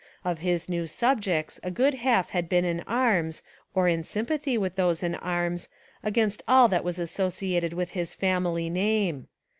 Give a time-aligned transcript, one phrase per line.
[0.25, 3.43] Of his new subjects a good half had been in arms,
[3.75, 5.69] or in sympathy with those in arms
[6.03, 9.27] against all that was associated with his family name.